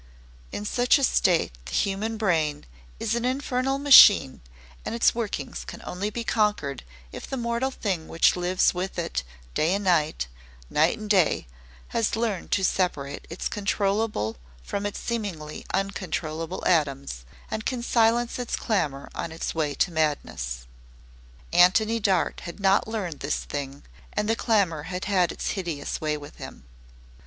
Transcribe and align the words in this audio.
In 0.51 0.65
such 0.65 0.97
a 0.97 1.03
state 1.03 1.51
the 1.65 1.73
human 1.73 2.17
brain 2.17 2.65
is 2.99 3.13
an 3.13 3.23
infernal 3.23 3.77
machine 3.77 4.41
and 4.83 4.95
its 4.95 5.13
workings 5.13 5.63
can 5.63 5.79
only 5.85 6.09
be 6.09 6.23
conquered 6.23 6.81
if 7.11 7.27
the 7.29 7.37
mortal 7.37 7.69
thing 7.69 8.07
which 8.07 8.35
lives 8.35 8.73
with 8.73 8.97
it 8.97 9.21
day 9.53 9.75
and 9.75 9.83
night, 9.83 10.25
night 10.71 10.97
and 10.97 11.07
day 11.07 11.45
has 11.89 12.15
learned 12.15 12.49
to 12.49 12.63
separate 12.63 13.27
its 13.29 13.47
controllable 13.47 14.37
from 14.63 14.87
its 14.87 14.99
seemingly 14.99 15.67
uncontrollable 15.71 16.65
atoms, 16.65 17.23
and 17.51 17.67
can 17.67 17.83
silence 17.83 18.39
its 18.39 18.55
clamor 18.55 19.07
on 19.13 19.31
its 19.31 19.53
way 19.53 19.75
to 19.75 19.91
madness. 19.91 20.65
Antony 21.53 21.99
Dart 21.99 22.39
had 22.45 22.59
not 22.59 22.87
learned 22.87 23.19
this 23.19 23.41
thing 23.43 23.83
and 24.13 24.27
the 24.27 24.35
clamor 24.35 24.81
had 24.89 25.05
had 25.05 25.31
its 25.31 25.49
hideous 25.51 26.01
way 26.01 26.17
with 26.17 26.37
him. 26.37 26.63